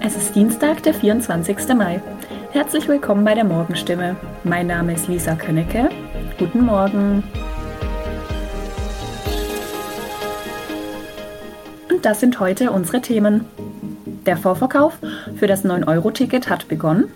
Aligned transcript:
Es 0.00 0.16
ist 0.16 0.34
Dienstag, 0.34 0.82
der 0.82 0.92
24. 0.92 1.74
Mai. 1.74 2.00
Herzlich 2.52 2.86
willkommen 2.88 3.24
bei 3.24 3.34
der 3.34 3.44
Morgenstimme. 3.44 4.16
Mein 4.44 4.66
Name 4.66 4.92
ist 4.92 5.08
Lisa 5.08 5.34
Könnecke. 5.34 5.88
Guten 6.38 6.66
Morgen. 6.66 7.24
Und 11.90 12.04
das 12.04 12.20
sind 12.20 12.38
heute 12.38 12.70
unsere 12.70 13.00
Themen. 13.00 13.46
Der 14.26 14.36
Vorverkauf 14.36 14.98
für 15.36 15.46
das 15.46 15.64
9-Euro-Ticket 15.64 16.50
hat 16.50 16.68
begonnen. 16.68 17.10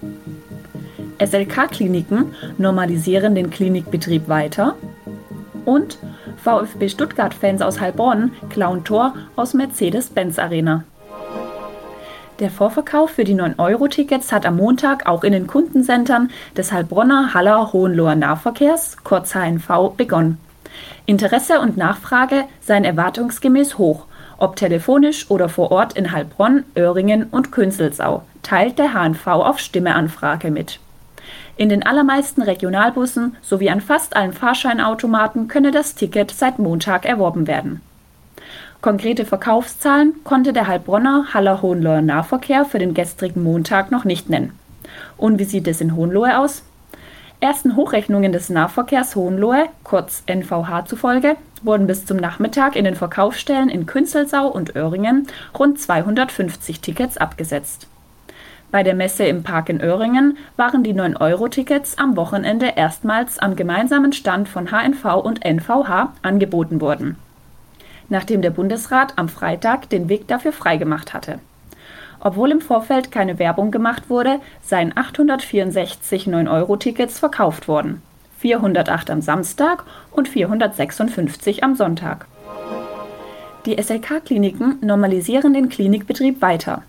SLK-Kliniken 1.22 2.34
normalisieren 2.56 3.34
den 3.34 3.50
Klinikbetrieb 3.50 4.28
weiter. 4.28 4.76
Und 5.66 5.98
VfB 6.38 6.88
Stuttgart-Fans 6.88 7.60
aus 7.60 7.80
Heilbronn 7.80 8.32
klauen 8.48 8.82
Tor 8.82 9.14
aus 9.36 9.52
Mercedes-Benz 9.52 10.38
Arena. 10.38 10.84
Der 12.38 12.50
Vorverkauf 12.50 13.10
für 13.10 13.24
die 13.24 13.34
9-Euro-Tickets 13.34 14.32
hat 14.32 14.46
am 14.46 14.56
Montag 14.56 15.06
auch 15.06 15.22
in 15.22 15.32
den 15.32 15.46
Kundencentern 15.46 16.30
des 16.56 16.72
Heilbronner 16.72 17.34
Haller 17.34 17.72
Hohenloher 17.72 18.14
Nahverkehrs, 18.14 18.96
kurz 19.04 19.34
HNV, 19.34 19.92
begonnen. 19.96 20.38
Interesse 21.04 21.60
und 21.60 21.76
Nachfrage 21.76 22.44
seien 22.60 22.84
erwartungsgemäß 22.84 23.76
hoch, 23.76 24.06
ob 24.38 24.56
telefonisch 24.56 25.30
oder 25.30 25.50
vor 25.50 25.70
Ort 25.70 25.92
in 25.92 26.10
Heilbronn, 26.10 26.64
Öhringen 26.76 27.24
und 27.24 27.52
Künzelsau, 27.52 28.22
teilt 28.42 28.78
der 28.78 28.94
HNV 28.94 29.26
auf 29.26 29.58
Stimmeanfrage 29.58 30.50
mit. 30.50 30.80
In 31.58 31.68
den 31.68 31.84
allermeisten 31.84 32.40
Regionalbussen 32.40 33.36
sowie 33.42 33.70
an 33.70 33.82
fast 33.82 34.16
allen 34.16 34.32
Fahrscheinautomaten 34.32 35.48
könne 35.48 35.70
das 35.70 35.94
Ticket 35.94 36.30
seit 36.30 36.58
Montag 36.58 37.04
erworben 37.04 37.46
werden. 37.46 37.82
Konkrete 38.82 39.24
Verkaufszahlen 39.24 40.12
konnte 40.24 40.52
der 40.52 40.66
Heilbronner 40.66 41.26
Haller 41.32 41.62
Hohenloher 41.62 42.02
Nahverkehr 42.02 42.64
für 42.64 42.80
den 42.80 42.94
gestrigen 42.94 43.44
Montag 43.44 43.92
noch 43.92 44.04
nicht 44.04 44.28
nennen. 44.28 44.58
Und 45.16 45.38
wie 45.38 45.44
sieht 45.44 45.68
es 45.68 45.80
in 45.80 45.94
Hohenlohe 45.94 46.36
aus? 46.36 46.64
Ersten 47.38 47.76
Hochrechnungen 47.76 48.32
des 48.32 48.50
Nahverkehrs 48.50 49.14
Hohenlohe, 49.14 49.66
kurz 49.84 50.24
NVH 50.26 50.86
zufolge, 50.86 51.36
wurden 51.62 51.86
bis 51.86 52.06
zum 52.06 52.16
Nachmittag 52.16 52.74
in 52.74 52.84
den 52.84 52.96
Verkaufsstellen 52.96 53.68
in 53.68 53.86
Künzelsau 53.86 54.48
und 54.48 54.74
Öhringen 54.74 55.28
rund 55.56 55.80
250 55.80 56.80
Tickets 56.80 57.18
abgesetzt. 57.18 57.86
Bei 58.72 58.82
der 58.82 58.94
Messe 58.94 59.22
im 59.22 59.44
Park 59.44 59.68
in 59.68 59.80
Öhringen 59.80 60.36
waren 60.56 60.82
die 60.82 60.94
9-Euro-Tickets 60.94 61.98
am 61.98 62.16
Wochenende 62.16 62.72
erstmals 62.74 63.38
am 63.38 63.54
gemeinsamen 63.54 64.12
Stand 64.12 64.48
von 64.48 64.72
HNV 64.72 65.04
und 65.22 65.44
NVH 65.44 66.14
angeboten 66.22 66.80
worden, 66.80 67.16
nachdem 68.12 68.42
der 68.42 68.50
Bundesrat 68.50 69.14
am 69.16 69.28
Freitag 69.28 69.88
den 69.88 70.08
Weg 70.08 70.28
dafür 70.28 70.52
freigemacht 70.52 71.14
hatte. 71.14 71.40
Obwohl 72.20 72.52
im 72.52 72.60
Vorfeld 72.60 73.10
keine 73.10 73.40
Werbung 73.40 73.72
gemacht 73.72 74.08
wurde, 74.08 74.38
seien 74.62 74.96
864 74.96 76.26
9-Euro-Tickets 76.26 77.18
verkauft 77.18 77.66
worden, 77.66 78.02
408 78.38 79.10
am 79.10 79.22
Samstag 79.22 79.84
und 80.12 80.28
456 80.28 81.64
am 81.64 81.74
Sonntag. 81.74 82.26
Die 83.64 83.82
SLK-Kliniken 83.82 84.78
normalisieren 84.82 85.54
den 85.54 85.68
Klinikbetrieb 85.68 86.42
weiter. 86.42 86.82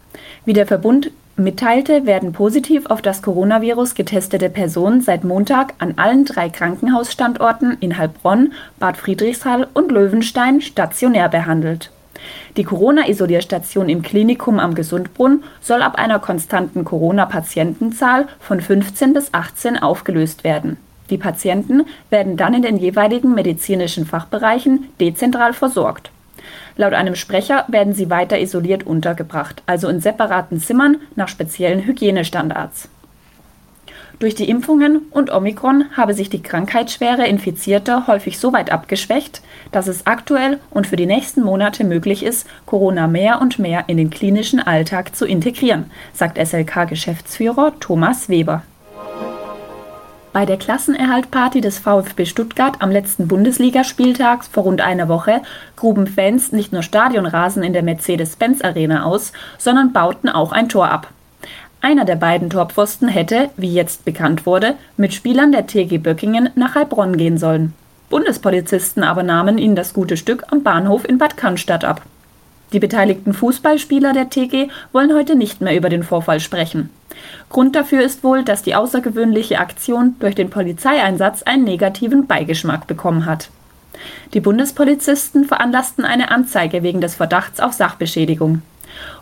Wie 0.43 0.53
der 0.53 0.67
Verbund 0.67 1.09
mitteilte, 1.35 2.05
werden 2.05 2.31
positiv 2.31 2.85
auf 2.87 3.01
das 3.01 3.21
Coronavirus 3.21 3.95
getestete 3.95 4.49
Personen 4.49 5.01
seit 5.01 5.23
Montag 5.23 5.73
an 5.79 5.93
allen 5.97 6.25
drei 6.25 6.49
Krankenhausstandorten 6.49 7.77
in 7.79 7.97
Heilbronn, 7.97 8.53
Bad 8.79 8.97
Friedrichshall 8.97 9.67
und 9.73 9.91
Löwenstein 9.91 10.61
stationär 10.61 11.29
behandelt. 11.29 11.91
Die 12.55 12.63
Corona-Isolierstation 12.63 13.89
im 13.89 14.01
Klinikum 14.01 14.59
am 14.59 14.75
Gesundbrunn 14.75 15.43
soll 15.61 15.81
ab 15.81 15.95
einer 15.95 16.19
konstanten 16.19 16.85
Corona-Patientenzahl 16.85 18.27
von 18.39 18.61
15 18.61 19.13
bis 19.13 19.33
18 19.33 19.77
aufgelöst 19.77 20.43
werden. 20.43 20.77
Die 21.09 21.17
Patienten 21.17 21.85
werden 22.09 22.37
dann 22.37 22.53
in 22.53 22.61
den 22.61 22.77
jeweiligen 22.77 23.35
medizinischen 23.35 24.05
Fachbereichen 24.05 24.87
dezentral 24.99 25.53
versorgt 25.53 26.12
Laut 26.75 26.93
einem 26.93 27.15
Sprecher 27.15 27.65
werden 27.67 27.93
sie 27.93 28.09
weiter 28.09 28.39
isoliert 28.39 28.85
untergebracht, 28.85 29.63
also 29.65 29.87
in 29.87 29.99
separaten 29.99 30.59
Zimmern 30.59 30.97
nach 31.15 31.27
speziellen 31.27 31.85
Hygienestandards. 31.85 32.89
Durch 34.19 34.35
die 34.35 34.49
Impfungen 34.49 34.99
und 35.11 35.33
Omikron 35.33 35.85
habe 35.97 36.13
sich 36.13 36.29
die 36.29 36.41
Krankheitsschwere 36.41 37.27
Infizierter 37.27 38.07
häufig 38.07 38.39
so 38.39 38.53
weit 38.53 38.71
abgeschwächt, 38.71 39.41
dass 39.71 39.87
es 39.87 40.05
aktuell 40.05 40.59
und 40.69 40.87
für 40.87 40.95
die 40.95 41.05
nächsten 41.05 41.41
Monate 41.41 41.83
möglich 41.83 42.23
ist, 42.23 42.47
Corona 42.65 43.07
mehr 43.07 43.41
und 43.41 43.59
mehr 43.59 43.85
in 43.87 43.97
den 43.97 44.09
klinischen 44.09 44.59
Alltag 44.59 45.15
zu 45.15 45.25
integrieren, 45.25 45.91
sagt 46.13 46.37
SLK-Geschäftsführer 46.37 47.73
Thomas 47.79 48.29
Weber. 48.29 48.63
Bei 50.33 50.47
der 50.47 50.57
Klassenerhaltparty 50.57 51.61
des 51.61 51.77
VfB 51.77 52.25
Stuttgart 52.25 52.77
am 52.79 52.89
letzten 52.89 53.27
Bundesligaspieltag 53.27 54.43
vor 54.45 54.63
rund 54.63 54.81
einer 54.81 55.07
Woche 55.07 55.41
gruben 55.75 56.07
Fans 56.07 56.51
nicht 56.51 56.73
nur 56.73 56.81
Stadionrasen 56.81 57.61
in 57.61 57.71
der 57.71 57.83
Mercedes-Benz-Arena 57.83 59.03
aus, 59.03 59.31
sondern 59.59 59.93
bauten 59.93 60.29
auch 60.29 60.51
ein 60.51 60.69
Tor 60.69 60.89
ab. 60.89 61.09
Einer 61.81 62.03
der 62.03 62.15
beiden 62.15 62.49
Torpfosten 62.49 63.09
hätte, 63.09 63.51
wie 63.57 63.71
jetzt 63.71 64.05
bekannt 64.05 64.47
wurde, 64.47 64.73
mit 64.97 65.13
Spielern 65.13 65.51
der 65.51 65.67
TG 65.67 65.99
Böckingen 65.99 66.49
nach 66.55 66.73
Heilbronn 66.73 67.15
gehen 67.15 67.37
sollen. 67.37 67.73
Bundespolizisten 68.09 69.03
aber 69.03 69.21
nahmen 69.21 69.59
ihnen 69.59 69.75
das 69.75 69.93
gute 69.93 70.17
Stück 70.17 70.45
am 70.49 70.63
Bahnhof 70.63 71.07
in 71.07 71.19
Bad 71.19 71.37
Cannstatt 71.37 71.85
ab. 71.85 72.01
Die 72.73 72.79
beteiligten 72.79 73.33
Fußballspieler 73.33 74.13
der 74.13 74.29
TG 74.29 74.69
wollen 74.91 75.13
heute 75.13 75.35
nicht 75.35 75.61
mehr 75.61 75.77
über 75.77 75.89
den 75.89 76.03
Vorfall 76.03 76.39
sprechen. 76.39 76.89
Grund 77.49 77.75
dafür 77.75 78.01
ist 78.01 78.23
wohl, 78.23 78.43
dass 78.43 78.63
die 78.63 78.73
außergewöhnliche 78.73 79.59
Aktion 79.59 80.15
durch 80.19 80.33
den 80.33 80.49
Polizeieinsatz 80.49 81.43
einen 81.43 81.63
negativen 81.63 82.25
Beigeschmack 82.25 82.87
bekommen 82.87 83.27
hat. 83.27 83.49
Die 84.33 84.39
Bundespolizisten 84.39 85.45
veranlassten 85.45 86.03
eine 86.03 86.31
Anzeige 86.31 86.81
wegen 86.81 86.99
des 86.99 87.13
Verdachts 87.15 87.59
auf 87.59 87.73
Sachbeschädigung. 87.73 88.63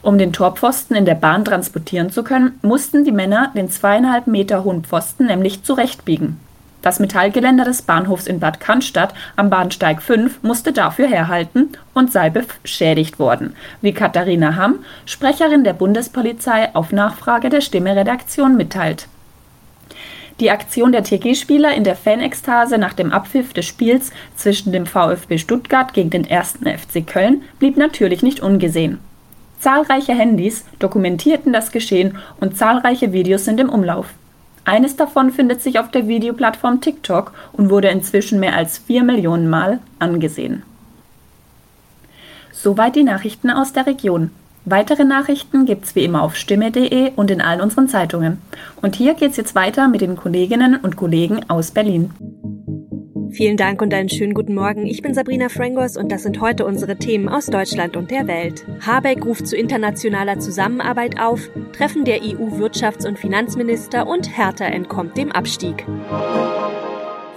Um 0.02 0.18
den 0.18 0.34
Torpfosten 0.34 0.96
in 0.96 1.06
der 1.06 1.16
Bahn 1.16 1.44
transportieren 1.46 2.10
zu 2.10 2.24
können, 2.24 2.58
mussten 2.62 3.04
die 3.04 3.12
Männer 3.12 3.52
den 3.56 3.70
zweieinhalb 3.70 4.28
Meter 4.28 4.64
hohen 4.64 4.84
Pfosten 4.84 5.26
nämlich 5.26 5.64
zurechtbiegen. 5.64 6.40
Das 6.82 7.00
Metallgeländer 7.00 7.64
des 7.64 7.84
Bahnhofs 7.84 8.26
in 8.26 8.40
Bad 8.40 8.60
Cannstatt 8.60 9.14
am 9.36 9.50
Bahnsteig 9.52 10.02
5 10.02 10.42
musste 10.42 10.74
dafür 10.74 11.08
herhalten 11.08 11.70
und 11.94 12.12
sei 12.12 12.32
beschädigt 12.32 13.20
worden, 13.20 13.56
wie 13.82 13.94
Katharina 13.94 14.56
Hamm, 14.56 14.80
Sprecherin 15.06 15.64
der 15.64 15.74
Bundespolizei, 15.74 16.74
auf 16.74 16.92
Nachfrage 16.92 17.50
der 17.50 17.62
Stimme-Redaktion 17.62 18.58
mitteilt. 18.58 19.08
Die 20.40 20.50
Aktion 20.50 20.92
der 20.92 21.04
TG-Spieler 21.04 21.76
in 21.76 21.84
der 21.84 21.96
Fanekstase 21.96 22.80
nach 22.80 22.94
dem 22.94 23.12
Abpfiff 23.12 23.54
des 23.54 23.66
Spiels 23.66 24.12
zwischen 24.36 24.72
dem 24.72 24.88
VfB 24.88 25.38
Stuttgart 25.38 25.94
gegen 25.94 26.10
den 26.10 26.30
1. 26.30 26.62
FC 26.64 27.06
Köln 27.06 27.44
blieb 27.60 27.78
natürlich 27.78 28.24
nicht 28.24 28.40
ungesehen. 28.40 28.98
Zahlreiche 29.60 30.14
Handys 30.14 30.66
dokumentierten 30.80 31.54
das 31.54 31.72
Geschehen 31.72 32.18
und 32.40 32.58
zahlreiche 32.58 33.14
Videos 33.14 33.46
sind 33.46 33.60
im 33.60 33.70
Umlauf. 33.70 34.08
Eines 34.64 34.96
davon 34.96 35.32
findet 35.32 35.62
sich 35.62 35.80
auf 35.80 35.90
der 35.90 36.08
Videoplattform 36.08 36.82
TikTok 36.82 37.34
und 37.54 37.70
wurde 37.70 37.90
inzwischen 37.90 38.40
mehr 38.40 38.56
als 38.56 38.78
vier 38.78 39.04
Millionen 39.04 39.50
Mal 39.50 39.80
angesehen. 40.00 40.64
Soweit 42.52 42.96
die 42.96 43.04
Nachrichten 43.04 43.50
aus 43.50 43.74
der 43.74 43.88
Region. 43.88 44.30
Weitere 44.66 45.04
Nachrichten 45.04 45.66
gibt's 45.66 45.96
wie 45.96 46.04
immer 46.04 46.22
auf 46.22 46.36
stimme.de 46.36 47.14
und 47.16 47.32
in 47.32 47.42
allen 47.42 47.62
unseren 47.62 47.90
Zeitungen. 47.90 48.40
Und 48.82 48.96
hier 48.96 49.16
geht's 49.16 49.38
jetzt 49.38 49.56
weiter 49.56 49.88
mit 49.88 50.02
den 50.02 50.16
Kolleginnen 50.16 50.76
und 50.76 50.96
Kollegen 50.96 51.50
aus 51.50 51.72
Berlin. 51.72 52.12
Vielen 53.32 53.56
Dank 53.56 53.82
und 53.82 53.94
einen 53.94 54.10
schönen 54.10 54.34
guten 54.34 54.54
Morgen. 54.54 54.86
Ich 54.86 55.02
bin 55.02 55.14
Sabrina 55.14 55.48
Frangos 55.48 55.96
und 55.96 56.12
das 56.12 56.24
sind 56.24 56.42
heute 56.42 56.66
unsere 56.66 56.98
Themen 56.98 57.30
aus 57.30 57.46
Deutschland 57.46 57.96
und 57.96 58.12
der 58.12 58.28
Welt. 58.28 58.66
Habeck 58.86 59.26
ruft 59.26 59.48
zu 59.48 59.56
internationaler 59.56 60.40
Zusammenarbeit 60.40 61.20
auf, 61.20 61.50
Treffen 61.72 62.04
der 62.04 62.22
EU-Wirtschafts- 62.22 63.08
und 63.08 63.18
Finanzminister 63.18 64.06
und 64.06 64.38
Hertha 64.38 64.66
entkommt 64.66 65.18
dem 65.18 65.32
Abstieg. 65.32 65.86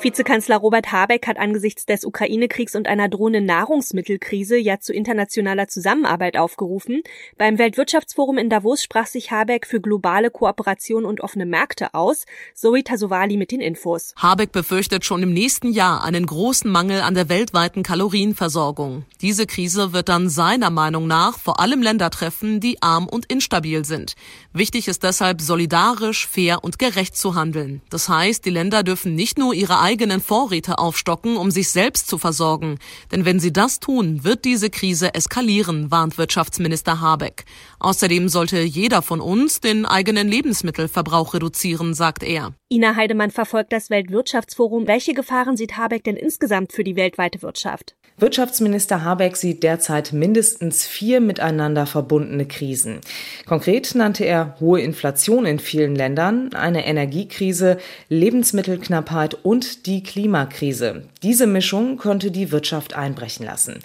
Vizekanzler 0.04 0.58
Robert 0.58 0.92
Habeck 0.92 1.26
hat 1.26 1.38
angesichts 1.38 1.86
des 1.86 2.04
Ukraine-Kriegs 2.04 2.76
und 2.76 2.88
einer 2.88 3.08
drohenden 3.08 3.46
Nahrungsmittelkrise 3.46 4.58
ja 4.58 4.78
zu 4.78 4.92
internationaler 4.92 5.66
Zusammenarbeit 5.66 6.36
aufgerufen. 6.36 7.02
Beim 7.38 7.56
Weltwirtschaftsforum 7.56 8.36
in 8.36 8.50
Davos 8.50 8.82
sprach 8.82 9.06
sich 9.06 9.30
Habeck 9.30 9.66
für 9.66 9.80
globale 9.80 10.30
Kooperation 10.30 11.06
und 11.06 11.22
offene 11.22 11.46
Märkte 11.46 11.94
aus. 11.94 12.26
Zoe 12.52 12.84
Tasovali 12.84 13.38
mit 13.38 13.50
den 13.50 13.62
Infos. 13.62 14.12
Habeck 14.16 14.52
befürchtet 14.52 15.06
schon 15.06 15.22
im 15.22 15.32
nächsten 15.32 15.72
Jahr 15.72 16.04
einen 16.04 16.26
großen 16.26 16.70
Mangel 16.70 17.00
an 17.00 17.14
der 17.14 17.30
weltweiten 17.30 17.82
Kalorienversorgung. 17.82 19.06
Diese 19.22 19.46
Krise 19.46 19.94
wird 19.94 20.10
dann 20.10 20.28
seiner 20.28 20.68
Meinung 20.68 21.06
nach 21.06 21.38
vor 21.38 21.60
allem 21.60 21.80
Länder 21.80 22.10
treffen, 22.10 22.60
die 22.60 22.82
arm 22.82 23.08
und 23.08 23.24
instabil 23.32 23.86
sind. 23.86 24.16
Wichtig 24.52 24.86
ist 24.86 25.02
deshalb 25.02 25.40
solidarisch, 25.40 26.28
fair 26.28 26.62
und 26.62 26.78
gerecht 26.78 27.16
zu 27.16 27.34
handeln. 27.34 27.80
Das 27.88 28.10
heißt, 28.10 28.44
die 28.44 28.50
Länder 28.50 28.82
dürfen 28.82 29.14
nicht 29.14 29.38
nur 29.38 29.54
ihre 29.54 29.78
eigenen 29.94 30.20
Vorräte 30.20 30.79
aufstocken, 30.79 31.37
um 31.37 31.52
sich 31.52 31.69
selbst 31.69 32.08
zu 32.08 32.19
versorgen. 32.19 32.79
Denn 33.12 33.25
wenn 33.25 33.38
sie 33.38 33.52
das 33.52 33.79
tun, 33.79 34.25
wird 34.25 34.44
diese 34.44 34.69
Krise 34.69 35.14
eskalieren, 35.14 35.93
warnt 35.93 36.19
Wirtschaftsminister 36.19 37.00
Habeck. 37.00 37.44
Außerdem 37.79 38.29
sollte 38.29 38.58
jeder 38.61 39.02
von 39.02 39.20
uns 39.20 39.61
den 39.61 39.87
eigenen 39.87 40.26
Lebensmittelverbrauch 40.26 41.35
reduzieren, 41.35 41.94
sagt 41.94 42.25
er. 42.25 42.55
Ina 42.69 42.96
Heidemann 42.96 43.31
verfolgt 43.31 43.73
das 43.73 43.88
Weltwirtschaftsforum. 43.88 44.88
Welche 44.88 45.14
Gefahren 45.14 45.56
sieht 45.56 45.76
Habeck 45.76 46.02
denn 46.02 46.17
insgesamt 46.17 46.73
für 46.73 46.82
die 46.82 46.97
weltweite 46.97 47.40
Wirtschaft? 47.43 47.94
Wirtschaftsminister 48.17 49.02
Habeck 49.02 49.37
sieht 49.37 49.64
derzeit 49.64 50.12
mindestens 50.12 50.87
vier 50.87 51.20
miteinander 51.20 51.85
verbundene 51.85 52.47
Krisen. 52.47 53.00
Konkret 53.44 53.97
nannte 53.97 54.25
er 54.25 54.55
hohe 54.61 54.81
Inflation 54.81 55.47
in 55.47 55.58
vielen 55.58 55.97
Ländern, 55.97 56.52
eine 56.55 56.87
Energiekrise, 56.87 57.79
Lebensmittelknappheit 58.08 59.35
und 59.43 59.83
die 59.86 60.02
Klimakrise. 60.02 61.02
Diese 61.22 61.46
Mischung 61.46 61.98
könnte 61.98 62.31
die 62.31 62.50
Wirtschaft 62.52 62.94
einbrechen 62.94 63.44
lassen. 63.44 63.81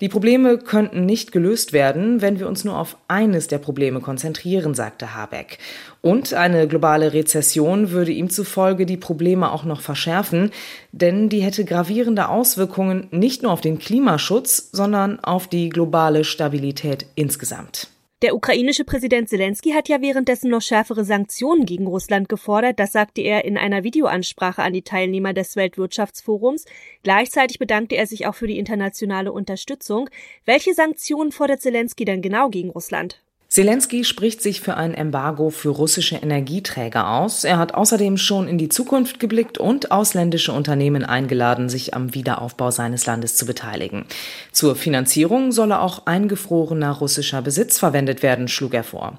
Die 0.00 0.08
Probleme 0.08 0.58
könnten 0.58 1.06
nicht 1.06 1.32
gelöst 1.32 1.72
werden, 1.72 2.20
wenn 2.20 2.38
wir 2.38 2.46
uns 2.46 2.64
nur 2.64 2.78
auf 2.78 2.96
eines 3.08 3.48
der 3.48 3.58
Probleme 3.58 4.00
konzentrieren, 4.00 4.74
sagte 4.74 5.14
Habeck. 5.14 5.58
Und 6.02 6.34
eine 6.34 6.68
globale 6.68 7.12
Rezession 7.12 7.90
würde 7.90 8.12
ihm 8.12 8.30
zufolge 8.30 8.86
die 8.86 8.96
Probleme 8.96 9.50
auch 9.50 9.64
noch 9.64 9.80
verschärfen, 9.80 10.52
denn 10.92 11.28
die 11.28 11.40
hätte 11.40 11.64
gravierende 11.64 12.28
Auswirkungen 12.28 13.08
nicht 13.10 13.42
nur 13.42 13.50
auf 13.50 13.60
den 13.60 13.80
Klimaschutz, 13.80 14.68
sondern 14.70 15.18
auf 15.20 15.48
die 15.48 15.68
globale 15.68 16.22
Stabilität 16.22 17.06
insgesamt. 17.16 17.88
Der 18.20 18.34
ukrainische 18.34 18.84
Präsident 18.84 19.28
Zelensky 19.28 19.70
hat 19.70 19.88
ja 19.88 20.00
währenddessen 20.00 20.50
noch 20.50 20.60
schärfere 20.60 21.04
Sanktionen 21.04 21.66
gegen 21.66 21.86
Russland 21.86 22.28
gefordert. 22.28 22.80
Das 22.80 22.90
sagte 22.90 23.20
er 23.20 23.44
in 23.44 23.56
einer 23.56 23.84
Videoansprache 23.84 24.60
an 24.60 24.72
die 24.72 24.82
Teilnehmer 24.82 25.32
des 25.32 25.54
Weltwirtschaftsforums. 25.54 26.64
Gleichzeitig 27.04 27.60
bedankte 27.60 27.94
er 27.94 28.08
sich 28.08 28.26
auch 28.26 28.34
für 28.34 28.48
die 28.48 28.58
internationale 28.58 29.30
Unterstützung. 29.30 30.10
Welche 30.44 30.74
Sanktionen 30.74 31.30
fordert 31.30 31.60
Zelensky 31.60 32.04
denn 32.04 32.20
genau 32.20 32.48
gegen 32.48 32.70
Russland? 32.70 33.22
Zelensky 33.50 34.04
spricht 34.04 34.42
sich 34.42 34.60
für 34.60 34.76
ein 34.76 34.92
Embargo 34.92 35.48
für 35.48 35.70
russische 35.70 36.16
Energieträger 36.16 37.08
aus. 37.08 37.44
Er 37.44 37.56
hat 37.56 37.72
außerdem 37.72 38.18
schon 38.18 38.46
in 38.46 38.58
die 38.58 38.68
Zukunft 38.68 39.20
geblickt 39.20 39.56
und 39.56 39.90
ausländische 39.90 40.52
Unternehmen 40.52 41.02
eingeladen, 41.02 41.70
sich 41.70 41.94
am 41.94 42.14
Wiederaufbau 42.14 42.70
seines 42.70 43.06
Landes 43.06 43.36
zu 43.36 43.46
beteiligen. 43.46 44.04
Zur 44.52 44.76
Finanzierung 44.76 45.50
solle 45.50 45.80
auch 45.80 46.04
eingefrorener 46.04 46.92
russischer 46.92 47.40
Besitz 47.40 47.78
verwendet 47.78 48.22
werden, 48.22 48.48
schlug 48.48 48.74
er 48.74 48.84
vor. 48.84 49.18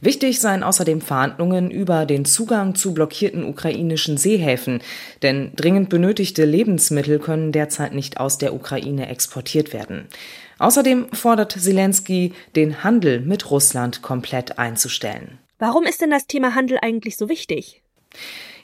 Wichtig 0.00 0.40
seien 0.40 0.64
außerdem 0.64 1.00
Verhandlungen 1.00 1.70
über 1.70 2.04
den 2.04 2.24
Zugang 2.24 2.74
zu 2.74 2.94
blockierten 2.94 3.44
ukrainischen 3.44 4.16
Seehäfen, 4.16 4.80
denn 5.22 5.52
dringend 5.54 5.88
benötigte 5.88 6.44
Lebensmittel 6.44 7.20
können 7.20 7.52
derzeit 7.52 7.94
nicht 7.94 8.18
aus 8.18 8.38
der 8.38 8.54
Ukraine 8.54 9.08
exportiert 9.08 9.72
werden. 9.72 10.08
Außerdem 10.58 11.08
fordert 11.12 11.52
Zelensky, 11.52 12.32
den 12.56 12.82
Handel 12.84 13.20
mit 13.20 13.50
Russland 13.50 14.02
komplett 14.02 14.58
einzustellen. 14.58 15.38
Warum 15.58 15.84
ist 15.84 16.00
denn 16.00 16.10
das 16.10 16.26
Thema 16.26 16.54
Handel 16.54 16.78
eigentlich 16.80 17.16
so 17.16 17.28
wichtig? 17.28 17.82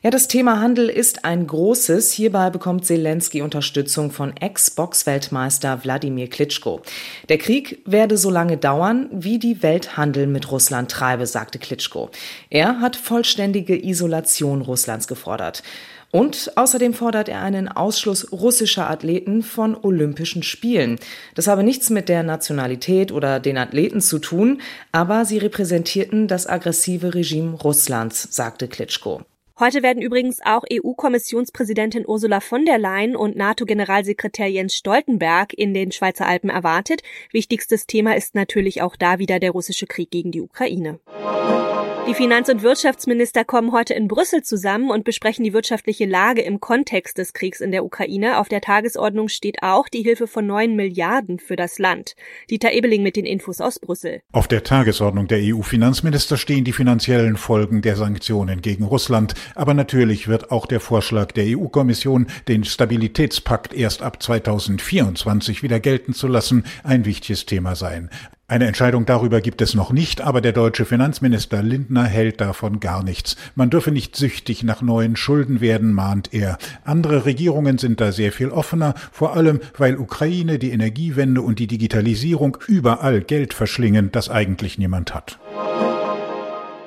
Ja, 0.05 0.11
das 0.11 0.29
Thema 0.29 0.61
Handel 0.61 0.91
ist 0.91 1.25
ein 1.25 1.47
großes. 1.47 2.13
Hierbei 2.13 2.51
bekommt 2.51 2.85
Zelensky 2.85 3.41
Unterstützung 3.41 4.11
von 4.11 4.37
Ex-Box-Weltmeister 4.37 5.83
Wladimir 5.83 6.29
Klitschko. 6.29 6.83
Der 7.31 7.39
Krieg 7.39 7.81
werde 7.87 8.19
so 8.19 8.29
lange 8.29 8.59
dauern, 8.59 9.09
wie 9.11 9.39
die 9.39 9.63
Welt 9.63 9.97
Handel 9.97 10.27
mit 10.27 10.51
Russland 10.51 10.91
treibe, 10.91 11.25
sagte 11.27 11.59
Klitschko. 11.59 12.11
Er 12.51 12.81
hat 12.81 12.97
vollständige 12.97 13.83
Isolation 13.83 14.61
Russlands 14.61 15.09
gefordert. 15.09 15.63
Und 16.11 16.53
außerdem 16.55 16.93
fordert 16.93 17.31
er 17.31 17.41
einen 17.41 17.69
Ausschluss 17.69 18.31
russischer 18.31 18.91
Athleten 18.91 19.43
von 19.43 19.75
Olympischen 19.75 20.43
Spielen. 20.43 20.99
Das 21.35 21.47
habe 21.47 21.63
nichts 21.63 21.89
mit 21.89 22.11
der 22.11 22.23
Nationalität 22.25 23.11
oder 23.11 23.41
den 23.41 23.57
Athleten 23.57 24.03
zu 24.03 24.19
tun, 24.19 24.61
aber 24.93 25.25
sie 25.25 25.39
repräsentierten 25.39 26.29
das 26.29 26.47
aggressive 26.47 27.15
Regime 27.15 27.55
Russlands, 27.55 28.29
sagte 28.31 28.69
Klitschko. 28.69 29.23
Heute 29.57 29.85
werden 29.85 30.03
übrigens 30.03 30.41
auch 30.45 30.65
EU-Kommissionspräsidentin 30.69 32.05
Ursula 32.09 32.41
von 32.41 32.65
der 32.65 32.77
Leyen 32.77 33.15
und 33.15 33.37
NATO-Generalsekretär 33.37 34.49
Jens 34.49 34.75
Stoltenberg 34.75 35.55
in 35.55 35.73
den 35.73 35.93
Schweizer 35.93 36.27
Alpen 36.27 36.51
erwartet. 36.51 37.03
Wichtigstes 37.31 37.87
Thema 37.87 38.17
ist 38.17 38.35
natürlich 38.35 38.83
auch 38.83 38.97
da 38.97 39.21
wieder 39.21 39.39
der 39.39 39.53
russische 39.53 39.87
Krieg 39.87 40.11
gegen 40.11 40.33
die 40.33 40.41
Ukraine. 40.41 40.99
Die 42.07 42.13
Finanz- 42.13 42.51
und 42.51 42.63
Wirtschaftsminister 42.63 43.47
kommen 43.47 43.73
heute 43.73 43.95
in 43.95 44.09
Brüssel 44.09 44.43
zusammen 44.43 44.91
und 44.91 45.05
besprechen 45.05 45.43
die 45.43 45.55
wirtschaftliche 45.55 46.05
Lage 46.05 46.43
im 46.43 46.61
Kontext 46.61 47.17
des 47.17 47.33
Kriegs 47.33 47.63
in 47.63 47.73
der 47.73 47.83
Ukraine. 47.83 48.39
Auf 48.39 48.51
der 48.51 48.61
Tagesordnung 48.61 49.29
steht 49.29 49.63
auch 49.63 49.89
die 49.89 50.03
Hilfe 50.03 50.27
von 50.27 50.47
neun 50.47 50.77
Milliarden 50.77 51.39
für 51.39 51.57
das 51.57 51.79
Land. 51.79 52.15
Dieter 52.51 52.73
Ebeling 52.73 53.03
mit 53.03 53.17
den 53.17 53.25
Infos 53.25 53.63
aus 53.63 53.79
Brüssel. 53.79 54.21
Auf 54.33 54.49
der 54.49 54.65
Tagesordnung 54.65 55.29
der 55.29 55.39
EU-Finanzminister 55.41 56.37
stehen 56.37 56.65
die 56.65 56.73
finanziellen 56.73 57.39
Folgen 57.39 57.81
der 57.81 57.97
Sanktionen 57.97 58.61
gegen 58.61 58.85
Russland. 58.85 59.33
Aber 59.55 59.73
natürlich 59.73 60.29
wird 60.29 60.51
auch 60.51 60.67
der 60.67 60.81
Vorschlag 60.81 61.33
der 61.33 61.57
EU-Kommission, 61.57 62.27
den 62.49 62.65
Stabilitätspakt 62.65 63.73
erst 63.73 64.03
ab 64.03 64.23
2024 64.23 65.63
wieder 65.63 65.81
gelten 65.81 66.13
zu 66.13 66.29
lassen, 66.29 66.65
ein 66.83 67.07
wichtiges 67.07 67.47
Thema 67.47 67.77
sein. 67.77 68.11
Eine 68.47 68.67
Entscheidung 68.67 69.07
darüber 69.07 69.41
gibt 69.41 69.63
es 69.63 69.75
noch 69.75 69.91
nicht, 69.91 70.21
aber 70.21 70.43
der 70.43 70.53
deutsche 70.53 70.85
Finanzminister 70.85 71.63
Lindner 71.63 72.05
hält 72.05 72.43
davon 72.43 72.79
gar 72.79 73.03
nichts. 73.03 73.37
Man 73.55 73.71
dürfe 73.71 73.91
nicht 73.91 74.17
süchtig 74.17 74.63
nach 74.63 74.83
neuen 74.83 75.17
Schulden 75.17 75.63
werden, 75.63 75.95
mahnt 75.95 76.35
er. 76.35 76.59
Andere 76.85 77.25
Regierungen 77.25 77.79
sind 77.79 78.03
da 78.03 78.13
sehr 78.13 78.33
viel 78.33 78.51
offener, 78.51 78.95
vor 79.13 79.35
allem 79.35 79.61
weil 79.79 79.97
Ukraine, 79.97 80.59
die 80.59 80.73
Energiewende 80.73 81.41
und 81.41 81.59
die 81.59 81.67
Digitalisierung 81.67 82.59
überall 82.69 83.23
Geld 83.23 83.55
verschlingen, 83.55 84.13
das 84.13 84.29
eigentlich 84.29 84.77
niemand 84.77 85.15
hat. 85.15 85.39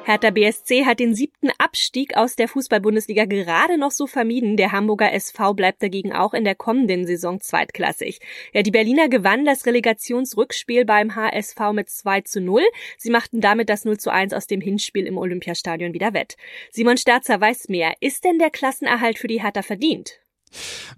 Hertha 0.07 0.29
BSC 0.29 0.85
hat 0.85 1.01
den 1.01 1.13
siebten 1.13 1.49
Abstieg 1.57 2.15
aus 2.15 2.37
der 2.37 2.47
Fußball-Bundesliga 2.47 3.25
gerade 3.25 3.77
noch 3.77 3.91
so 3.91 4.07
vermieden. 4.07 4.55
Der 4.55 4.71
Hamburger 4.71 5.11
SV 5.11 5.53
bleibt 5.53 5.83
dagegen 5.83 6.13
auch 6.13 6.33
in 6.33 6.45
der 6.45 6.55
kommenden 6.55 7.05
Saison 7.05 7.41
zweitklassig. 7.41 8.21
Ja, 8.53 8.61
die 8.61 8.71
Berliner 8.71 9.09
gewannen 9.09 9.43
das 9.43 9.65
Relegationsrückspiel 9.65 10.85
beim 10.85 11.13
HSV 11.17 11.59
mit 11.73 11.89
2 11.89 12.21
zu 12.21 12.39
0. 12.39 12.61
Sie 12.97 13.09
machten 13.09 13.41
damit 13.41 13.67
das 13.67 13.83
0 13.83 13.97
zu 13.97 14.09
1 14.09 14.31
aus 14.31 14.47
dem 14.47 14.61
Hinspiel 14.61 15.07
im 15.07 15.17
Olympiastadion 15.17 15.93
wieder 15.93 16.13
wett. 16.13 16.37
Simon 16.71 16.95
Sterzer 16.95 17.41
weiß 17.41 17.67
mehr. 17.67 17.95
Ist 17.99 18.23
denn 18.23 18.39
der 18.39 18.49
Klassenerhalt 18.49 19.19
für 19.19 19.27
die 19.27 19.43
Hertha 19.43 19.61
verdient? 19.61 20.21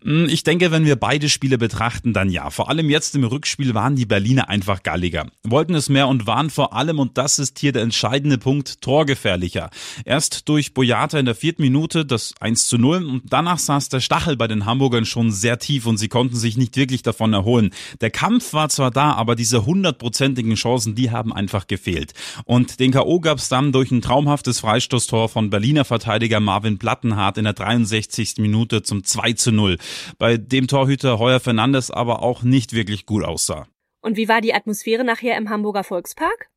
Hm, 0.03 0.27
ich 0.29 0.43
denke, 0.43 0.71
wenn 0.71 0.85
wir 0.85 0.95
beide 0.95 1.29
Spiele 1.29 1.57
betrachten, 1.57 2.13
dann 2.13 2.29
ja. 2.29 2.49
Vor 2.49 2.69
allem 2.69 2.89
jetzt 2.89 3.15
im 3.15 3.23
Rückspiel 3.23 3.73
waren 3.73 3.95
die 3.95 4.05
Berliner 4.05 4.49
einfach 4.49 4.83
galliger. 4.83 5.27
Wollten 5.43 5.75
es 5.75 5.89
mehr 5.89 6.07
und 6.07 6.27
waren 6.27 6.49
vor 6.49 6.73
allem, 6.73 6.99
und 6.99 7.17
das 7.17 7.39
ist 7.39 7.59
hier 7.59 7.71
der 7.71 7.81
entscheidende 7.81 8.37
Punkt, 8.37 8.81
torgefährlicher. 8.81 9.69
Erst 10.05 10.47
durch 10.47 10.73
Boyata 10.73 11.19
in 11.19 11.25
der 11.25 11.35
vierten 11.35 11.61
Minute 11.61 12.05
das 12.05 12.33
1 12.39 12.67
zu 12.67 12.77
0 12.77 13.05
und 13.05 13.23
danach 13.29 13.59
saß 13.59 13.89
der 13.89 13.99
Stachel 13.99 14.37
bei 14.37 14.47
den 14.47 14.65
Hamburgern 14.65 15.05
schon 15.05 15.31
sehr 15.31 15.59
tief 15.59 15.85
und 15.85 15.97
sie 15.97 16.07
konnten 16.07 16.35
sich 16.35 16.57
nicht 16.57 16.77
wirklich 16.77 17.01
davon 17.01 17.33
erholen. 17.33 17.71
Der 18.01 18.11
Kampf 18.11 18.53
war 18.53 18.69
zwar 18.69 18.91
da, 18.91 19.13
aber 19.13 19.35
diese 19.35 19.65
hundertprozentigen 19.65 20.55
Chancen, 20.55 20.95
die 20.95 21.11
haben 21.11 21.33
einfach 21.33 21.67
gefehlt. 21.67 22.13
Und 22.45 22.79
den 22.79 22.91
K.O. 22.91 23.19
gab 23.19 23.39
es 23.39 23.49
dann 23.49 23.71
durch 23.71 23.91
ein 23.91 24.01
traumhaftes 24.01 24.59
Freistoßtor 24.59 25.29
von 25.29 25.49
Berliner 25.49 25.85
Verteidiger 25.85 26.39
Marvin 26.39 26.77
Plattenhardt 26.77 27.37
in 27.37 27.43
der 27.43 27.53
63. 27.53 28.35
Minute 28.37 28.83
zum 28.83 29.03
2 29.03 29.33
zu 29.39 29.51
0, 29.51 29.77
bei 30.17 30.37
dem 30.37 30.67
Torhüter 30.67 31.19
Heuer 31.19 31.39
Fernandes 31.39 31.91
aber 31.91 32.21
auch 32.21 32.43
nicht 32.43 32.73
wirklich 32.73 33.05
gut 33.05 33.23
aussah. 33.23 33.67
Und 34.01 34.17
wie 34.17 34.29
war 34.29 34.41
die 34.41 34.53
Atmosphäre 34.53 35.03
nachher 35.03 35.37
im 35.37 35.49
Hamburger 35.49 35.83
Volkspark? 35.83 36.49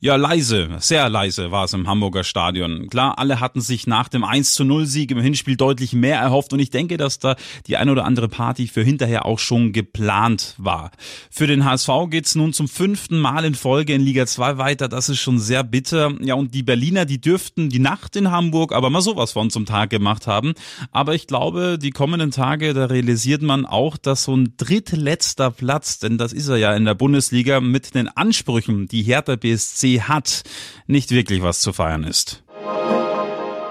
Ja, 0.00 0.16
leise, 0.16 0.68
sehr 0.78 1.08
leise 1.08 1.50
war 1.50 1.64
es 1.64 1.72
im 1.74 1.86
Hamburger 1.86 2.24
Stadion. 2.24 2.88
Klar, 2.88 3.18
alle 3.18 3.40
hatten 3.40 3.60
sich 3.60 3.86
nach 3.86 4.08
dem 4.08 4.24
1 4.24 4.54
zu 4.54 4.64
0 4.64 4.86
Sieg 4.86 5.10
im 5.10 5.20
Hinspiel 5.20 5.56
deutlich 5.56 5.92
mehr 5.92 6.18
erhofft 6.18 6.52
und 6.52 6.58
ich 6.58 6.70
denke, 6.70 6.96
dass 6.96 7.18
da 7.18 7.36
die 7.66 7.76
ein 7.76 7.90
oder 7.90 8.04
andere 8.04 8.28
Party 8.28 8.66
für 8.66 8.82
hinterher 8.82 9.26
auch 9.26 9.38
schon 9.38 9.72
geplant 9.72 10.54
war. 10.56 10.90
Für 11.30 11.46
den 11.46 11.64
HSV 11.64 11.90
geht's 12.08 12.34
nun 12.34 12.52
zum 12.52 12.68
fünften 12.68 13.18
Mal 13.18 13.44
in 13.44 13.54
Folge 13.54 13.94
in 13.94 14.00
Liga 14.00 14.26
2 14.26 14.58
weiter. 14.58 14.88
Das 14.88 15.08
ist 15.08 15.20
schon 15.20 15.38
sehr 15.38 15.62
bitter. 15.64 16.12
Ja, 16.20 16.34
und 16.34 16.54
die 16.54 16.62
Berliner, 16.62 17.04
die 17.04 17.20
dürften 17.20 17.68
die 17.68 17.78
Nacht 17.78 18.16
in 18.16 18.30
Hamburg 18.30 18.72
aber 18.72 18.90
mal 18.90 19.02
sowas 19.02 19.32
von 19.32 19.50
zum 19.50 19.66
Tag 19.66 19.90
gemacht 19.90 20.26
haben. 20.26 20.54
Aber 20.92 21.14
ich 21.14 21.26
glaube, 21.26 21.78
die 21.80 21.90
kommenden 21.90 22.30
Tage, 22.30 22.72
da 22.72 22.86
realisiert 22.86 23.42
man 23.42 23.66
auch, 23.66 23.96
dass 23.96 24.24
so 24.24 24.36
ein 24.36 24.54
drittletzter 24.56 25.50
Platz, 25.50 25.98
denn 25.98 26.16
das 26.16 26.32
ist 26.32 26.48
er 26.48 26.56
ja 26.56 26.74
in 26.74 26.86
der 26.86 26.94
Bundesliga, 26.94 27.60
mit 27.60 27.94
den 27.94 28.08
Ansprüchen, 28.08 28.88
die 28.88 29.02
Hertha 29.02 29.36
BSC 29.36 29.49
hat, 29.56 30.42
nicht 30.86 31.10
wirklich 31.10 31.42
was 31.42 31.60
zu 31.60 31.72
feiern 31.72 32.04
ist. 32.04 32.42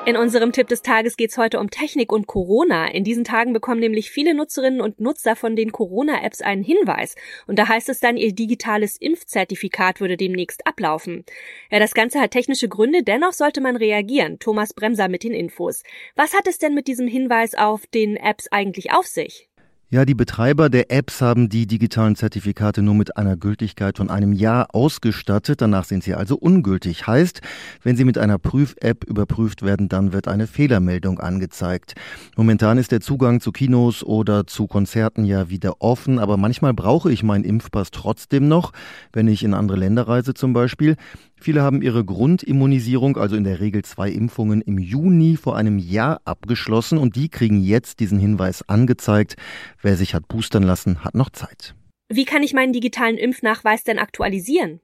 In 0.10 0.18
unserem 0.18 0.52
Tipp 0.54 0.68
des 0.68 0.82
Tages 0.82 1.18
geht 1.18 1.30
es 1.30 1.38
heute 1.38 1.60
um 1.60 1.70
Technik 1.70 2.12
und 2.12 2.26
Corona. 2.26 2.88
In 2.88 3.04
diesen 3.04 3.24
Tagen 3.24 3.54
bekommen 3.54 3.80
nämlich 3.80 4.10
viele 4.10 4.34
Nutzerinnen 4.34 4.82
und 4.82 5.00
Nutzer 5.00 5.36
von 5.36 5.56
den 5.56 5.72
Corona-Apps 5.72 6.42
einen 6.42 6.64
Hinweis. 6.64 7.14
Und 7.46 7.60
da 7.60 7.68
heißt 7.68 7.90
es 7.90 8.00
dann, 8.00 8.18
ihr 8.18 8.34
digitales 8.34 8.98
Impfzertifikat 8.98 10.02
würde 10.02 10.18
demnächst 10.18 10.66
ablaufen. 10.66 11.26
Ja, 11.70 11.78
das 11.78 11.94
Ganze 11.94 12.20
hat 12.20 12.32
technische 12.32 12.70
Gründe, 12.70 13.04
dennoch 13.04 13.34
sollte 13.34 13.62
man 13.62 13.76
reagieren. 13.76 14.40
Thomas 14.40 14.74
Bremser 14.74 15.10
mit 15.10 15.24
den 15.24 15.34
Infos. 15.34 15.84
Was 16.16 16.34
hat 16.34 16.48
es 16.48 16.58
denn 16.58 16.74
mit 16.74 16.88
diesem 16.88 17.08
Hinweis 17.08 17.54
auf 17.54 17.86
den 17.86 18.16
Apps 18.16 18.48
eigentlich 18.52 18.92
auf 18.92 19.06
sich? 19.06 19.49
Ja, 19.92 20.06
die 20.06 20.14
Betreiber 20.14 20.70
der 20.70 20.92
Apps 20.92 21.20
haben 21.20 21.50
die 21.50 21.66
digitalen 21.66 22.16
Zertifikate 22.16 22.84
nur 22.84 22.94
mit 22.94 23.18
einer 23.18 23.36
Gültigkeit 23.36 23.98
von 23.98 24.12
einem 24.12 24.34
Jahr 24.34 24.68
ausgestattet. 24.76 25.62
Danach 25.62 25.84
sind 25.84 26.04
sie 26.04 26.14
also 26.14 26.38
ungültig. 26.38 27.08
Heißt, 27.08 27.42
wenn 27.82 27.96
sie 27.96 28.06
mit 28.06 28.20
einer 28.20 28.38
Prüf-App 28.38 29.04
überprüft 29.06 29.64
werden, 29.64 29.90
dann 29.90 30.14
wird 30.14 30.28
eine 30.28 30.46
Fehlermeldung 30.46 31.20
angezeigt. 31.20 31.96
Momentan 32.38 32.78
ist 32.78 32.92
der 32.92 33.02
Zugang 33.02 33.42
zu 33.42 33.52
Kinos 33.52 34.04
oder 34.04 34.46
zu 34.46 34.68
Konzerten 34.68 35.26
ja 35.26 35.50
wieder 35.50 35.82
offen, 35.82 36.20
aber 36.20 36.38
manchmal 36.38 36.76
brauche 36.76 37.12
ich 37.12 37.24
meinen 37.24 37.44
Impfpass 37.44 37.90
trotzdem 37.90 38.48
noch, 38.48 38.74
wenn 39.12 39.28
ich 39.28 39.42
in 39.42 39.56
andere 39.56 39.80
Länder 39.80 40.08
reise 40.08 40.36
zum 40.36 40.54
Beispiel. 40.54 40.98
Viele 41.42 41.62
haben 41.62 41.82
ihre 41.82 42.04
Grundimmunisierung, 42.04 43.18
also 43.18 43.36
in 43.36 43.44
der 43.44 43.60
Regel 43.60 43.84
zwei 43.84 44.10
Impfungen, 44.10 44.62
im 44.62 44.78
Juni 44.78 45.38
vor 45.38 45.56
einem 45.56 45.78
Jahr 45.78 46.22
abgeschlossen 46.26 46.98
und 46.98 47.16
die 47.16 47.30
kriegen 47.30 47.62
jetzt 47.62 48.00
diesen 48.00 48.20
Hinweis 48.20 48.68
angezeigt. 48.68 49.36
Wer 49.82 49.96
sich 49.96 50.14
hat 50.14 50.28
boostern 50.28 50.64
lassen, 50.64 51.04
hat 51.04 51.16
noch 51.16 51.30
Zeit. 51.30 51.76
Wie 52.10 52.26
kann 52.26 52.44
ich 52.44 52.54
meinen 52.54 52.74
digitalen 52.74 53.18
Impfnachweis 53.18 53.84
denn 53.84 54.00
aktualisieren? 54.00 54.82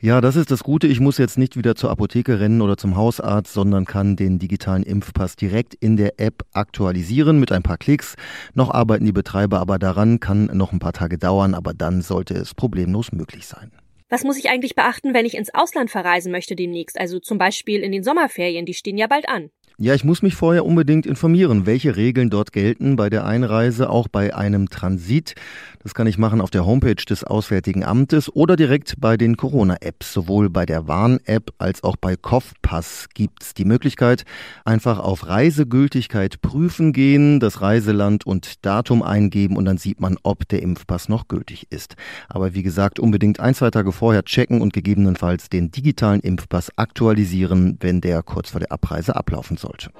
Ja, 0.00 0.20
das 0.20 0.36
ist 0.36 0.50
das 0.50 0.64
Gute. 0.64 0.86
Ich 0.86 1.00
muss 1.00 1.16
jetzt 1.16 1.38
nicht 1.38 1.56
wieder 1.56 1.76
zur 1.76 1.90
Apotheke 1.90 2.38
rennen 2.38 2.60
oder 2.60 2.76
zum 2.76 2.94
Hausarzt, 2.94 3.54
sondern 3.54 3.86
kann 3.86 4.16
den 4.16 4.38
digitalen 4.38 4.82
Impfpass 4.82 5.36
direkt 5.36 5.72
in 5.74 5.96
der 5.96 6.20
App 6.20 6.42
aktualisieren 6.52 7.40
mit 7.40 7.52
ein 7.52 7.62
paar 7.62 7.78
Klicks. 7.78 8.16
Noch 8.52 8.70
arbeiten 8.70 9.06
die 9.06 9.12
Betreiber 9.12 9.60
aber 9.60 9.78
daran, 9.78 10.20
kann 10.20 10.50
noch 10.52 10.72
ein 10.72 10.78
paar 10.78 10.92
Tage 10.92 11.16
dauern, 11.16 11.54
aber 11.54 11.72
dann 11.72 12.02
sollte 12.02 12.34
es 12.34 12.52
problemlos 12.52 13.12
möglich 13.12 13.46
sein. 13.46 13.70
Was 14.14 14.22
muss 14.22 14.38
ich 14.38 14.48
eigentlich 14.48 14.76
beachten, 14.76 15.12
wenn 15.12 15.26
ich 15.26 15.34
ins 15.34 15.52
Ausland 15.52 15.90
verreisen 15.90 16.30
möchte 16.30 16.54
demnächst? 16.54 17.00
Also 17.00 17.18
zum 17.18 17.36
Beispiel 17.36 17.82
in 17.82 17.90
den 17.90 18.04
Sommerferien, 18.04 18.64
die 18.64 18.72
stehen 18.72 18.96
ja 18.96 19.08
bald 19.08 19.28
an. 19.28 19.50
Ja, 19.76 19.92
ich 19.92 20.04
muss 20.04 20.22
mich 20.22 20.36
vorher 20.36 20.64
unbedingt 20.64 21.04
informieren, 21.04 21.66
welche 21.66 21.96
Regeln 21.96 22.30
dort 22.30 22.52
gelten 22.52 22.94
bei 22.94 23.10
der 23.10 23.24
Einreise, 23.24 23.90
auch 23.90 24.06
bei 24.06 24.32
einem 24.32 24.68
Transit. 24.68 25.34
Das 25.82 25.94
kann 25.94 26.06
ich 26.06 26.16
machen 26.16 26.40
auf 26.40 26.50
der 26.50 26.64
Homepage 26.64 26.94
des 26.94 27.24
Auswärtigen 27.24 27.82
Amtes 27.82 28.32
oder 28.32 28.54
direkt 28.54 28.94
bei 29.00 29.16
den 29.16 29.36
Corona-Apps. 29.36 30.12
Sowohl 30.12 30.48
bei 30.48 30.64
der 30.64 30.86
Warn-App 30.86 31.52
als 31.58 31.82
auch 31.82 31.96
bei 31.96 32.14
Kopfpass 32.14 33.08
gibt's 33.14 33.52
die 33.52 33.64
Möglichkeit, 33.64 34.24
einfach 34.64 35.00
auf 35.00 35.26
Reisegültigkeit 35.26 36.40
prüfen 36.40 36.92
gehen, 36.92 37.40
das 37.40 37.60
Reiseland 37.60 38.24
und 38.24 38.64
Datum 38.64 39.02
eingeben 39.02 39.56
und 39.56 39.64
dann 39.64 39.78
sieht 39.78 40.00
man, 40.00 40.18
ob 40.22 40.46
der 40.48 40.62
Impfpass 40.62 41.08
noch 41.08 41.26
gültig 41.26 41.66
ist. 41.70 41.96
Aber 42.28 42.54
wie 42.54 42.62
gesagt, 42.62 43.00
unbedingt 43.00 43.40
ein, 43.40 43.56
zwei 43.56 43.72
Tage 43.72 43.90
vorher 43.90 44.22
checken 44.22 44.60
und 44.60 44.72
gegebenenfalls 44.72 45.48
den 45.48 45.72
digitalen 45.72 46.20
Impfpass 46.20 46.70
aktualisieren, 46.76 47.76
wenn 47.80 48.00
der 48.00 48.22
kurz 48.22 48.50
vor 48.50 48.60
der 48.60 48.70
Abreise 48.70 49.16
ablaufen 49.16 49.56
soll 49.56 49.63
sollte. 49.64 49.90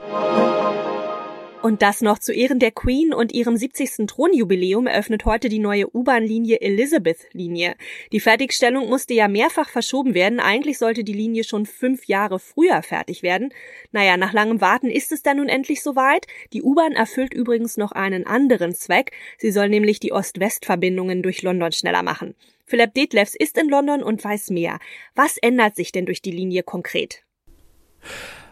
Und 1.64 1.80
das 1.80 2.02
noch 2.02 2.18
zu 2.18 2.34
Ehren 2.34 2.58
der 2.58 2.72
Queen 2.72 3.14
und 3.14 3.32
ihrem 3.32 3.56
70. 3.56 4.06
Thronjubiläum 4.06 4.86
eröffnet 4.86 5.24
heute 5.24 5.48
die 5.48 5.60
neue 5.60 5.86
U-Bahn-Linie 5.96 6.60
Elizabeth-Linie. 6.60 7.74
Die 8.12 8.20
Fertigstellung 8.20 8.90
musste 8.90 9.14
ja 9.14 9.28
mehrfach 9.28 9.70
verschoben 9.70 10.12
werden. 10.12 10.40
Eigentlich 10.40 10.76
sollte 10.76 11.04
die 11.04 11.14
Linie 11.14 11.42
schon 11.42 11.64
fünf 11.64 12.04
Jahre 12.04 12.38
früher 12.38 12.82
fertig 12.82 13.22
werden. 13.22 13.48
Naja, 13.92 14.18
nach 14.18 14.34
langem 14.34 14.60
Warten 14.60 14.90
ist 14.90 15.10
es 15.10 15.22
dann 15.22 15.38
nun 15.38 15.48
endlich 15.48 15.82
soweit. 15.82 16.26
Die 16.52 16.62
U-Bahn 16.62 16.92
erfüllt 16.92 17.32
übrigens 17.32 17.78
noch 17.78 17.92
einen 17.92 18.26
anderen 18.26 18.74
Zweck. 18.74 19.12
Sie 19.38 19.50
soll 19.50 19.70
nämlich 19.70 19.98
die 20.00 20.12
Ost-West-Verbindungen 20.12 21.22
durch 21.22 21.40
London 21.40 21.72
schneller 21.72 22.02
machen. 22.02 22.34
Philipp 22.66 22.92
Detlefs 22.92 23.34
ist 23.34 23.56
in 23.56 23.70
London 23.70 24.02
und 24.02 24.22
weiß 24.22 24.50
mehr. 24.50 24.80
Was 25.14 25.38
ändert 25.38 25.76
sich 25.76 25.92
denn 25.92 26.04
durch 26.04 26.20
die 26.20 26.30
Linie 26.30 26.62
konkret? 26.62 27.24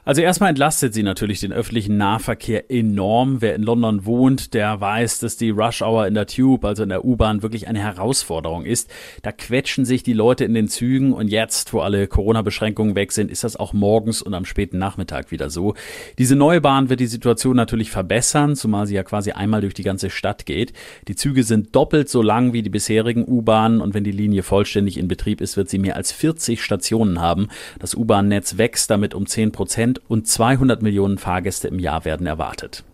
Also 0.05 0.21
erstmal 0.21 0.51
entlastet 0.51 0.95
sie 0.95 1.05
natürlich 1.05 1.39
den 1.39 1.53
öffentlichen 1.53 1.97
Nahverkehr 1.97 2.73
enorm. 2.73 3.41
Wer 3.41 3.55
in 3.55 3.63
London 3.63 4.05
wohnt, 4.05 4.53
der 4.53 4.81
weiß, 4.81 5.21
dass 5.21 5.37
die 5.37 5.51
Rush 5.51 5.81
Hour 5.81 6.09
in 6.09 6.15
der 6.15 6.27
Tube, 6.27 6.65
also 6.65 6.83
in 6.83 6.89
der 6.89 7.05
U-Bahn, 7.05 7.45
wirklich 7.45 7.69
eine 7.69 7.79
Herausforderung 7.79 8.65
ist. 8.65 8.91
Da 9.23 9.31
quetschen 9.31 9.85
sich 9.85 10.03
die 10.03 10.13
Leute 10.13 10.45
in 10.45 10.55
den 10.55 10.67
Zügen 10.67 11.13
und 11.13 11.29
jetzt, 11.29 11.73
wo 11.73 11.83
alle 11.83 12.09
Corona-Beschränkungen 12.09 12.97
weg 12.97 13.13
sind, 13.13 13.31
ist 13.31 13.45
das 13.45 13.55
auch 13.55 13.73
morgens 13.73 14.23
und 14.23 14.35
am 14.35 14.45
späten 14.45 14.77
Nachmittag 14.77 15.31
wieder 15.31 15.51
so. 15.51 15.75
Diese 16.19 16.35
neue 16.35 16.61
Bahn 16.61 16.89
wird 16.89 16.99
die 16.99 17.07
Situation 17.07 17.55
natürlich 17.55 17.93
verbessern, 17.93 18.57
zumal 18.57 18.89
sie 18.89 18.97
ja 18.97 19.05
quasi 19.05 19.31
einmal 19.31 19.61
durch 19.61 19.75
die 19.75 19.85
ganze 19.85 20.11
Stadt 20.11 20.47
geht. 20.47 20.73
Die 21.07 21.15
Züge 21.15 21.45
sind 21.45 21.77
doppelt 21.77 22.09
so 22.09 22.23
lang 22.23 22.53
wie 22.53 22.63
die 22.63 22.71
bisherigen 22.71 23.25
U-Bahnen 23.25 23.81
und 23.81 23.95
wenn 23.95 24.03
die 24.03 24.11
Linie 24.11 24.43
vollständig 24.43 24.99
in 24.99 25.07
Betrieb 25.07 25.41
ist, 25.41 25.57
wird 25.57 25.71
sie 25.71 25.79
mehr 25.79 25.95
als 25.95 26.11
40 26.11 26.61
Stationen 26.61 27.21
haben. 27.21 27.47
Das 27.79 27.95
U-Bahn-Netz 27.95 28.59
wächst 28.59 28.91
damit 28.91 29.15
um 29.15 29.27
10 29.27 29.53
Prozent 29.53 29.92
Prozent 29.93 30.11
und 30.11 30.27
200 30.27 30.83
Millionen 30.83 31.19
Fahrgäste 31.19 31.69
im 31.69 31.79
Jahr 31.79 32.05
werden 32.05 32.27
erwartet. 32.27 32.85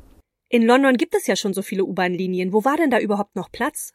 In 0.51 0.63
London 0.63 0.97
gibt 0.97 1.15
es 1.15 1.27
ja 1.27 1.37
schon 1.37 1.53
so 1.53 1.63
viele 1.63 1.85
U-Bahn-Linien. 1.85 2.53
Wo 2.53 2.65
war 2.65 2.77
denn 2.77 2.91
da 2.91 2.99
überhaupt 2.99 3.37
noch 3.37 3.53
Platz? 3.53 3.93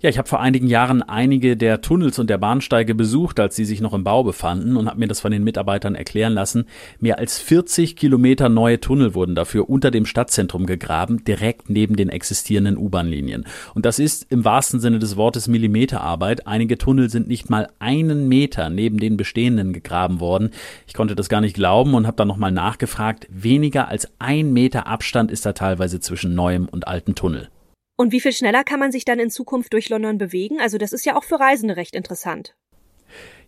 Ja, 0.00 0.10
ich 0.10 0.18
habe 0.18 0.28
vor 0.28 0.40
einigen 0.40 0.66
Jahren 0.66 1.02
einige 1.02 1.56
der 1.56 1.80
Tunnels 1.80 2.18
und 2.18 2.28
der 2.28 2.36
Bahnsteige 2.36 2.94
besucht, 2.94 3.40
als 3.40 3.56
sie 3.56 3.64
sich 3.64 3.80
noch 3.80 3.94
im 3.94 4.04
Bau 4.04 4.22
befanden 4.24 4.76
und 4.76 4.88
habe 4.88 4.98
mir 4.98 5.08
das 5.08 5.20
von 5.20 5.32
den 5.32 5.42
Mitarbeitern 5.42 5.94
erklären 5.94 6.34
lassen. 6.34 6.66
Mehr 7.00 7.18
als 7.18 7.38
40 7.38 7.96
Kilometer 7.96 8.50
neue 8.50 8.78
Tunnel 8.78 9.14
wurden 9.14 9.34
dafür 9.34 9.70
unter 9.70 9.90
dem 9.90 10.04
Stadtzentrum 10.04 10.66
gegraben, 10.66 11.24
direkt 11.24 11.70
neben 11.70 11.96
den 11.96 12.10
existierenden 12.10 12.76
U-Bahn-Linien. 12.76 13.46
Und 13.74 13.86
das 13.86 13.98
ist 13.98 14.26
im 14.30 14.44
wahrsten 14.44 14.80
Sinne 14.80 14.98
des 14.98 15.16
Wortes 15.16 15.48
Millimeterarbeit. 15.48 16.46
Einige 16.46 16.76
Tunnel 16.76 17.08
sind 17.08 17.26
nicht 17.26 17.48
mal 17.48 17.68
einen 17.78 18.28
Meter 18.28 18.68
neben 18.68 18.98
den 18.98 19.16
bestehenden 19.16 19.72
gegraben 19.72 20.20
worden. 20.20 20.50
Ich 20.86 20.92
konnte 20.92 21.14
das 21.14 21.30
gar 21.30 21.40
nicht 21.40 21.54
glauben 21.54 21.94
und 21.94 22.06
habe 22.06 22.18
dann 22.18 22.28
nochmal 22.28 22.52
nachgefragt. 22.52 23.26
Weniger 23.30 23.88
als 23.88 24.08
ein 24.18 24.52
Meter 24.52 24.86
Abstand 24.86 25.30
ist 25.30 25.46
da 25.46 25.54
teilweise 25.54 26.00
zwischen 26.00 26.34
neuem 26.34 26.68
und 26.68 26.86
alten 26.86 27.14
Tunnel. 27.14 27.48
Und 27.96 28.12
wie 28.12 28.20
viel 28.20 28.32
schneller 28.32 28.62
kann 28.62 28.78
man 28.78 28.92
sich 28.92 29.04
dann 29.04 29.18
in 29.18 29.30
Zukunft 29.30 29.72
durch 29.72 29.88
London 29.88 30.18
bewegen? 30.18 30.60
Also 30.60 30.78
das 30.78 30.92
ist 30.92 31.06
ja 31.06 31.16
auch 31.16 31.24
für 31.24 31.40
Reisende 31.40 31.76
recht 31.76 31.96
interessant. 31.96 32.54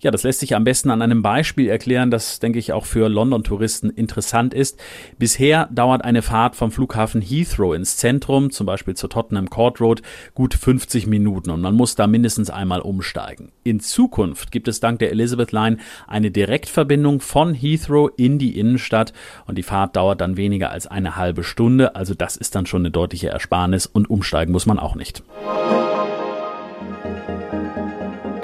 Ja, 0.01 0.13
das 0.13 0.23
lässt 0.23 0.39
sich 0.39 0.55
am 0.55 0.63
besten 0.63 0.91
an 0.91 1.03
einem 1.03 1.23
Beispiel 1.23 1.69
erklären, 1.69 2.13
das, 2.13 2.39
denke 2.39 2.61
ich, 2.61 2.73
auch 2.73 2.87
für 2.87 3.09
London-Touristen 3.09 3.91
interessant 3.91 4.55
ist. 4.55 4.79
Bisher 5.19 5.69
dauert 5.73 6.05
eine 6.05 6.23
Fahrt 6.23 6.55
vom 6.55 6.71
Flughafen 6.71 7.21
Heathrow 7.21 7.75
ins 7.75 7.97
Zentrum, 7.97 8.53
zum 8.53 8.65
Beispiel 8.65 8.95
zur 8.95 9.11
Tottenham 9.11 9.51
Court 9.51 9.81
Road, 9.81 10.03
gut 10.35 10.55
50 10.55 11.09
Minuten 11.09 11.51
und 11.51 11.61
man 11.61 11.75
muss 11.75 11.97
da 11.97 12.07
mindestens 12.07 12.49
einmal 12.49 12.81
umsteigen. 12.81 13.51
In 13.65 13.81
Zukunft 13.81 14.53
gibt 14.53 14.69
es 14.69 14.79
dank 14.79 15.01
der 15.01 15.11
Elizabeth 15.11 15.51
Line 15.51 15.79
eine 16.07 16.31
Direktverbindung 16.31 17.21
von 17.21 17.53
Heathrow 17.53 18.09
in 18.17 18.39
die 18.39 18.57
Innenstadt 18.57 19.13
und 19.47 19.59
die 19.59 19.65
Fahrt 19.65 19.97
dauert 19.97 20.21
dann 20.21 20.37
weniger 20.37 20.71
als 20.71 20.87
eine 20.87 21.17
halbe 21.17 21.43
Stunde, 21.43 21.97
also 21.97 22.15
das 22.15 22.37
ist 22.37 22.55
dann 22.55 22.67
schon 22.67 22.83
eine 22.83 22.93
deutliche 22.93 23.31
Ersparnis 23.31 23.87
und 23.87 24.09
umsteigen 24.09 24.53
muss 24.53 24.67
man 24.67 24.79
auch 24.79 24.95
nicht. 24.95 25.25